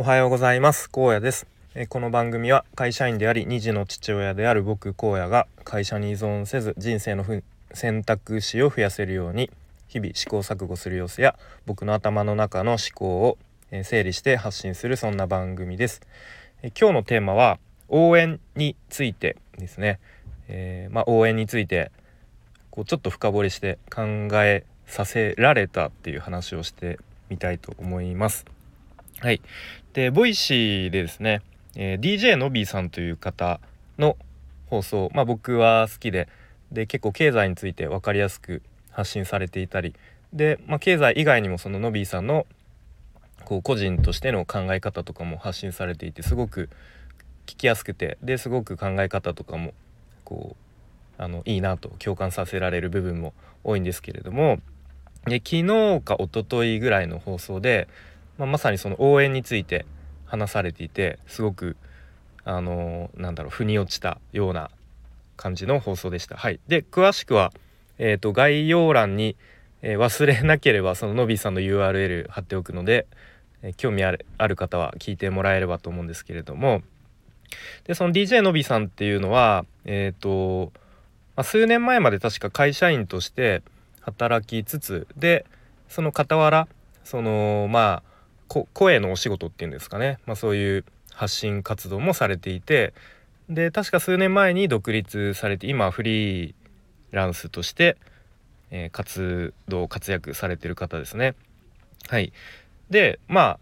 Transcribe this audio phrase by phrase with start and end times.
[0.00, 0.88] おはようございます。
[0.94, 1.48] 荒野です。
[1.74, 7.24] えこの番組は会社員であり2児の父親である僕荒野が会社に依存せず人生の
[7.72, 9.50] 選択肢を増やせるように
[9.88, 13.38] 日々試行錯誤する様子や僕の頭の中の思考を
[13.82, 16.00] 整理して発信するそんな番組です。
[16.62, 17.58] え今日のテーマは
[17.88, 19.98] 応援についてですね、
[20.46, 21.90] えー、まあ、応援について
[22.70, 24.02] こうちょっと深掘りして考
[24.44, 28.46] えさせられたっていう話をしてみたいと思います。
[29.20, 29.40] はい。
[29.94, 31.42] で、 Voicy でですね、
[31.74, 33.60] えー、DJ のびーさんという方
[33.98, 34.16] の
[34.66, 36.28] 放送、まあ僕は好きで、
[36.70, 39.94] で、結構経済について分かりやすく発信されていたり、
[40.32, 42.46] で、まあ経済以外にもそののびーさんの
[43.44, 46.70] こう個人としての考え方とかも発信されていて、すごく
[47.46, 49.74] 聞きやすくて、ですごく考え方とかも
[50.24, 50.68] こう、
[51.18, 54.60] あのいいなと共感させられる部分も多いんですけれども
[55.26, 57.88] で昨日か一昨日ぐらいの放送で
[58.38, 59.84] まあ、まさにその応援について
[60.26, 61.76] 話されていてすごく
[62.44, 64.70] あのー、なんだろう腑に落ちたような
[65.36, 66.36] 感じの放送でした。
[66.36, 67.52] はい、で詳しくは、
[67.98, 69.36] えーと、概要欄に、
[69.82, 73.06] えー、忘れなければそののびさんの URL 貼っておくので、
[73.62, 76.82] えー、興味あるある方は聞いてもらえればと思うんですけれども
[77.84, 80.72] でその DJ のびさんっていうのはえっ、ー、と、
[81.36, 83.62] まあ、数年前まで確か会社員として
[84.00, 85.44] 働きつつで
[85.88, 86.66] その傍ら
[87.04, 88.07] そのまあ
[88.48, 92.94] 声のお仕事っていうんですかね、まあ、そういう発信活動もされていて
[93.48, 96.54] で確か数年前に独立されて今フリー
[97.12, 97.96] ランスとして、
[98.70, 101.34] えー、活動活躍されてる方ですね。
[102.08, 102.32] はい
[102.90, 103.58] でまあ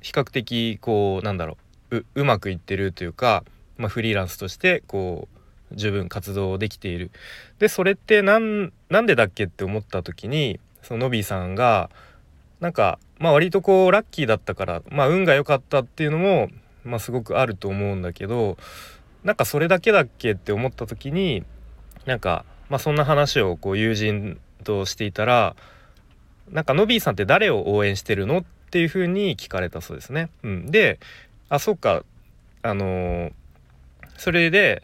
[0.00, 1.56] 比較的こうなんだろ
[1.90, 3.44] ううまくいってるというか、
[3.76, 5.28] まあ、フリーランスとしてこ
[5.72, 7.10] う十分活動できている。
[7.58, 8.72] でそれって何
[9.06, 11.90] でだっけって思った時にそのノビーさんが
[12.60, 16.48] なんかまあ割とこうラッキーだったからまあ運が良かったっていうのも
[16.84, 18.56] まあすごくあると思うんだけど
[19.22, 21.44] なんかそれだけだっけって思った時に
[22.06, 25.56] なんかまあそんな話をこう友人としていたら
[26.50, 30.30] なんかノビーさんって誰を応援してるのっていうふうに聞かれたそうですね。
[30.42, 30.98] うん、で
[31.48, 32.04] あそっか
[32.62, 33.32] あのー、
[34.16, 34.82] それで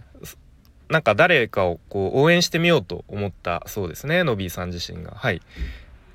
[0.88, 5.12] なんか誰かをこう応援してみようと思ったそうですねノビーさん自身が。
[5.12, 5.40] はい、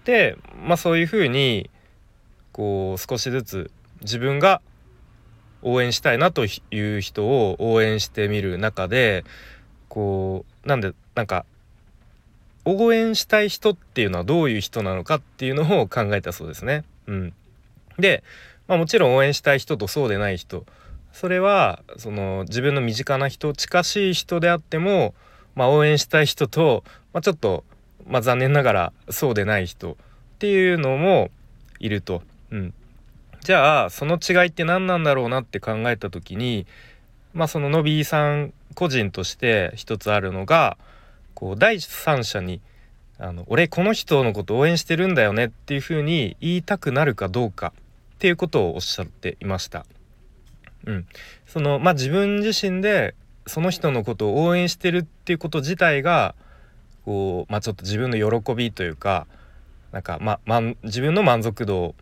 [0.04, 1.70] でまあそういうふうに
[2.56, 4.62] こう少しずつ自分が
[5.62, 9.26] 応援したいなという人を応援してみる中で
[9.90, 11.46] こうなんでなんか
[12.64, 16.86] 応援したい人っていうのはどういう人なのかっていうのを考えたそうですね。
[17.08, 17.34] うん、
[18.00, 18.24] で、
[18.70, 20.66] まあ、もちろん応援したい人とそうでない人
[21.12, 25.14] それはその自分の身近な人近しい人であっても、
[25.56, 27.66] まあ、応援したい人と、まあ、ちょっと、
[28.08, 29.96] まあ、残念ながらそうでない人っ
[30.40, 31.32] ていうのも
[31.80, 32.24] いると。
[32.52, 32.74] うん、
[33.42, 36.66] じゃあその違いって何なんだろうなって考えた時に
[37.34, 40.78] まあそののびーさん個人として一つあるのが
[41.34, 42.62] こう第三者に
[43.18, 47.74] あの「俺この人のこと応援してるんだよね」っていうふうに言いたくなるかどうか
[48.16, 49.86] っていうことをおっしゃっていました。
[50.86, 51.08] うん、
[51.48, 53.16] そのまあ自分自身で
[53.48, 56.36] その人のことを応援してるっていうこと自体が
[57.06, 59.28] こう、まあ、ちょっと自分の喜びというか
[59.92, 61.96] なんか、まま、自分の満足度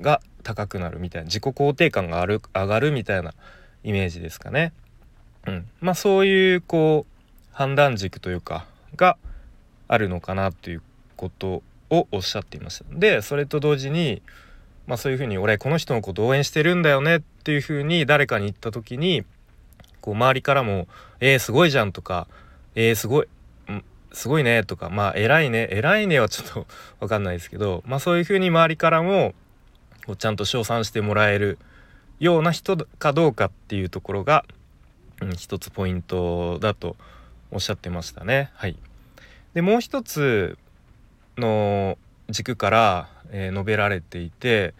[0.00, 3.32] が高くなるみたいな自己肯定感がある上がるみたいな
[3.82, 4.72] イメージですかね。
[5.46, 9.16] うん、まあそういうこう判断軸というかが
[9.88, 10.82] あるのかなという
[11.16, 12.84] ことをおっしゃっていました。
[12.90, 14.22] でそれと同時に
[14.86, 19.24] まあそういうふうに俺この人のこと応援してるんだよねっていうふうに誰かに言った時に
[20.00, 20.88] こう周りからも
[21.20, 22.26] 「えー、すごいじゃん」とか
[22.74, 23.28] 「えー、すごい
[24.12, 26.66] すごいね」とか「まあ偉いね偉いね」はちょっと
[27.00, 29.34] 分かんないですけどまあそういうふうに周りからも
[30.06, 31.58] をちゃんと称賛してもらえる
[32.20, 34.44] ような人かどうかっていうところが、
[35.20, 36.96] うん、一つポイントだと
[37.50, 38.50] おっしゃってましたね。
[38.54, 38.76] はい、
[39.54, 40.58] でもう一つ
[41.36, 41.98] の
[42.28, 44.74] 軸から、えー、述べられていて、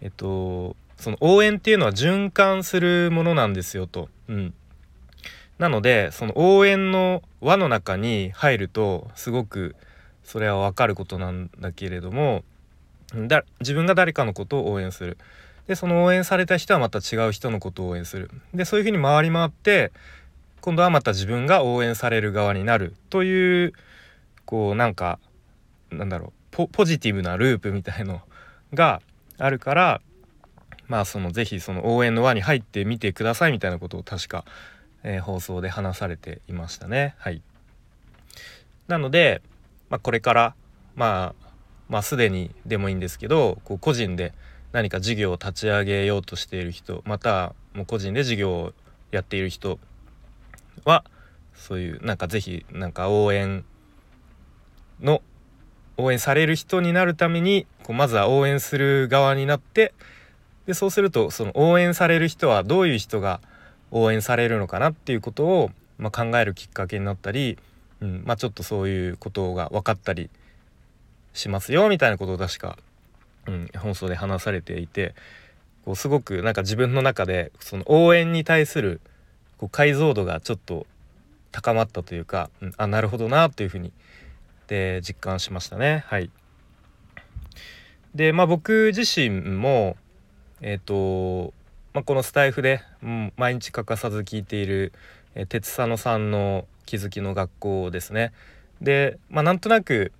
[0.00, 4.08] えっと、その応援っていうのは循環するものなんですよと。
[4.28, 4.54] うん、
[5.58, 9.76] なのでその応援の輪の中に入るとすごく
[10.24, 12.44] それは分かることなんだけれども
[13.14, 15.18] だ自分が誰かのことを応援する。
[15.66, 18.30] でその応援された人はまた違う人のことを応援する。
[18.54, 19.92] でそういうふうに回り回って
[20.60, 23.72] 今度はまた自分が応援される側になるという
[24.44, 25.18] こうなんか
[25.90, 28.20] なんだろうポジティブなループみたいの
[28.74, 29.00] が
[29.38, 30.00] あるから
[30.88, 34.44] まあその是非その応援の輪に入ってみてくださいみたいなことを確か、
[35.02, 37.14] えー、放送で話されていましたね。
[37.18, 37.40] はい、
[38.88, 39.42] なので、
[39.88, 40.54] まあ、これから
[40.94, 41.51] まあ
[41.88, 44.32] まあすでにでもいいんですけどこう個人で、
[44.72, 48.72] 何か事業を立ち上げようとしている人またもう個人で事業を
[49.10, 49.78] やっている人
[50.84, 51.04] は
[51.54, 53.64] そういうなんか是非なんか応援
[55.00, 55.20] の
[55.98, 59.92] 応援される人になるためにこうまずは応援する側になって
[60.66, 63.40] でそうするとその応援される人はどういう人が
[63.90, 67.58] 応援されるのかなっていうことを、まあ、考えるきっかけになったり、
[68.00, 70.30] うんまあ、ちょっとそういうことが分かったり
[71.32, 72.78] しますよみたいなことを確か、
[73.46, 75.14] うん、放送で話されていて
[75.84, 79.00] こうすごくなんか自分の中でその応援に対する
[79.58, 80.86] こう解像度がちょっと
[81.50, 83.92] 高まったというか、うん、あなるほどなというふうに
[84.68, 86.04] で実感しましたね。
[86.06, 86.30] はい、
[88.14, 89.96] でまあ僕自身も
[90.60, 91.52] えっ、ー、と、
[91.92, 94.92] まあ、このスタイフで、うん、毎日欠かさず聞いている、
[95.34, 98.32] えー、鉄佐野さんの気づきの学校ですね。
[98.80, 100.12] でまあなんとなく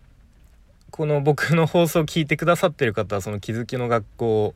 [0.93, 4.55] この僕の放送を聞いてくださってる方はその気づきの学校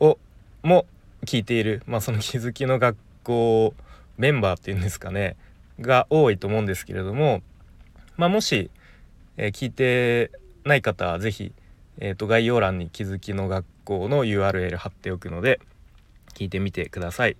[0.00, 0.18] を
[0.62, 0.86] も
[1.26, 3.74] 聞いている、まあ、その気づきの学校
[4.16, 5.36] メンバーっていうんですかね
[5.78, 7.42] が多いと思うんですけれども、
[8.16, 8.70] まあ、もし、
[9.36, 10.30] えー、聞いて
[10.64, 11.52] ない方は是非、
[11.98, 15.60] えー、と概要欄に気づきの学校の URL 貼っておくので
[16.32, 17.36] 聞いてみてください。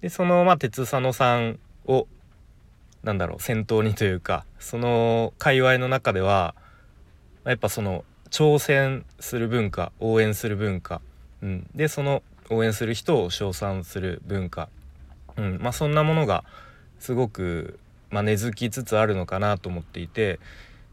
[0.00, 2.08] でその、まあ、鉄佐野さんを
[3.04, 6.56] なんだろう先頭にというかその界隈の中では
[7.44, 11.00] やっぱその挑戦する文化応援する文化、
[11.42, 14.68] うん、でその応援する人を称賛する文化、
[15.36, 15.58] うん。
[15.60, 16.44] まあ、そんなものが
[16.98, 17.78] すごく、
[18.10, 20.38] まあ、根付きつつあるのかなと思っていて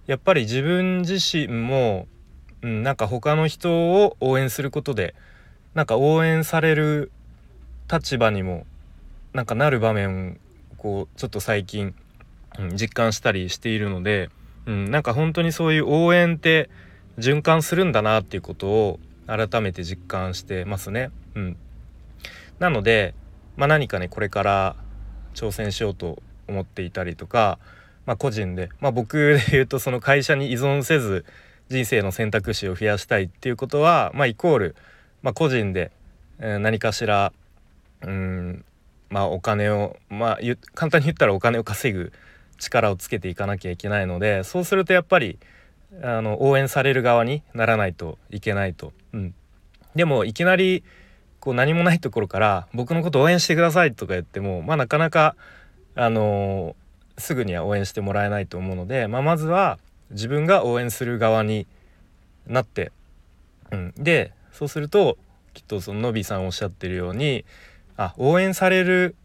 [0.07, 2.07] やっぱり自分自身も、
[2.61, 5.13] うん、なんか他の人を応援することで
[5.75, 7.11] なんか応援される
[7.91, 8.65] 立場にも
[9.33, 10.39] なんかなる場面
[10.77, 11.93] こうちょっと最近、
[12.57, 14.29] うん、実感したりしているので
[14.65, 16.69] うん、なんか本当にそういう応援って
[17.17, 21.11] 循環するんだなっていうことを改めて実感してますね。
[21.35, 21.57] うん、
[22.59, 23.13] なので、
[23.57, 24.75] まあ、何かねこれから
[25.35, 27.59] 挑戦しようと思っていたりとか、
[28.05, 31.25] まあ、個人で、まあ、僕で言うとその会社に依存せず
[31.69, 34.75] 人生の選択肢を増やしたいっていうことは、まあ、イコール、
[35.21, 35.91] まあ、個人で、
[36.39, 37.31] えー、何かしら
[38.01, 38.65] うん
[39.09, 40.39] まあお金をまあ
[40.73, 42.13] 簡単に言ったらお金を稼ぐ
[42.59, 45.39] 力をつけていかなきゃいけないのでそうするとやっぱり
[46.03, 48.93] あの応援される側にならないといけないと。
[49.13, 49.33] うん、
[49.95, 50.83] でもいきなり
[51.39, 55.35] こう何もないところから「僕のこと応援してください」とか言ってもまあなかなか
[55.95, 59.79] あのー、すぐには応援してもらえないと思うので、まあ、まずは
[60.11, 61.67] 自分が応援する側に
[62.45, 62.91] なって、
[63.71, 65.17] うん、でそうすると
[65.53, 67.45] きっとそののびさんおっしゃってるように
[67.97, 69.15] あ応援される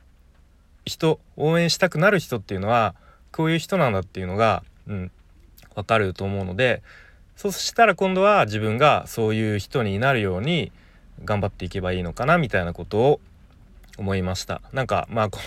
[0.85, 2.95] 人応援したくなる人っていうのは
[3.35, 5.11] こういう人なんだっていうのが、うん、
[5.75, 6.83] 分かると思うので
[7.37, 10.71] そしたら今度は自分がそういう人になるように
[11.25, 13.21] 頑張っていけばいいのかなみたいなことを
[13.97, 14.61] 思いました。
[14.73, 15.41] なんかまあこ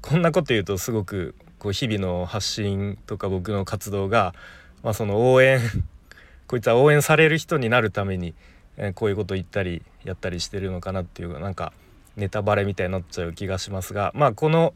[0.00, 4.34] こんなこと言うとすごくこう日々の発信とか僕の活動が、
[4.82, 5.60] まあ、その応援
[6.46, 8.34] こいつは応援される人になるために、
[8.76, 11.72] えー、こういうこと言ったりやったりしてるのかなっていうなんか
[12.16, 14.74] ネタバレみたいになっちゃう気がしますがまあこの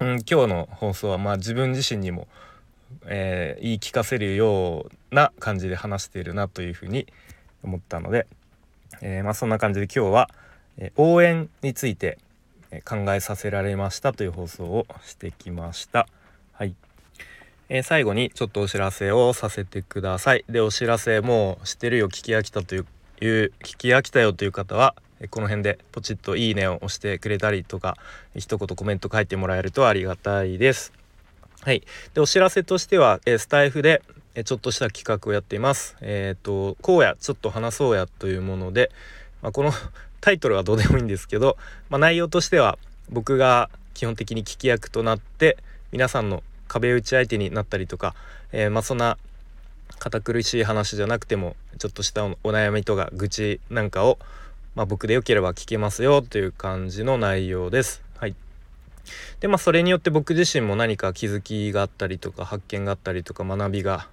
[0.00, 2.28] うん、今日の放送はまあ自分自身にも、
[3.06, 7.06] えー、言い聞かせるような感じで話しているなというふうに
[7.64, 8.28] 思ったので、
[9.02, 10.30] えー、まあ、そんな感じで今日は、
[10.76, 12.18] えー、応援について
[12.84, 16.06] 考えさせられましたという放送をしてきました。
[16.52, 16.76] はい、
[17.68, 20.44] えー、最後にちょっとお知らせをさせてください。
[20.48, 22.84] でお知らせもう知ってるよ聞き飽きたという
[23.20, 24.94] 聞き飽きたよという方は
[25.30, 27.96] この辺でポチッといいねを押してくれたりとか
[28.36, 30.92] 一言コメント書いてもらえるとありがたいです。
[31.62, 31.82] はい、
[32.14, 34.00] でお知らせとしては、えスタイフで
[34.38, 35.96] えちょっとした企画をやっています。
[36.00, 38.92] えっ、ー、と「こうやちょっと話そうや」というもので、
[39.42, 39.72] まあ、この
[40.20, 41.56] タイトルはどうでもいいんですけど、
[41.90, 42.78] まあ、内容としては
[43.10, 45.56] 僕が基本的に聞き役となって
[45.90, 48.14] 皆さんの壁打ち相手になったりとか、
[48.52, 49.18] えー、まあそんな
[49.98, 54.18] 堅苦しい話じゃなくてもちょっとしたお悩みとか愚痴なんかを
[54.78, 58.00] まあ、僕でよければ聞けますよという感じの内容です。
[58.16, 58.36] はい、
[59.40, 64.06] でまあそれによって僕自身も何か気づきがあったりとか発見があったりとか学びが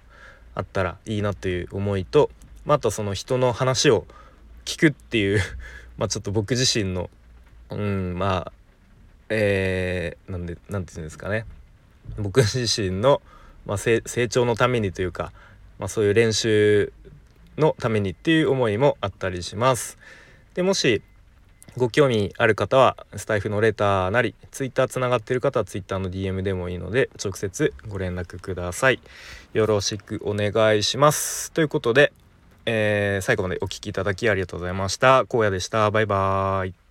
[0.56, 2.30] あったらいいなという思いと、
[2.64, 4.08] まあ、あとその人の話を
[4.64, 5.40] 聞くっていう
[5.98, 7.10] まあちょっと僕自身の
[7.70, 8.52] うんまあ
[9.28, 11.46] えー、なんでなんて言うんですかね
[12.18, 13.22] 僕自身の、
[13.66, 15.32] まあ、成長のためにというか、
[15.78, 16.92] まあ、そういう練習
[17.56, 19.96] のためにっていう思いもあったりします。
[20.56, 21.02] でもし
[21.76, 29.00] ご興味ある方はスタイフのレターなり Twitter つながってる方は Twitter の DM でもいいので直接ご連絡ください。
[29.52, 31.52] よろしくお願いします。
[31.52, 32.12] ということで
[32.64, 35.18] えー、最後までお聴きいただきありがとうございました。
[35.30, 35.90] 荒野でした。
[35.90, 36.85] バイバーイ。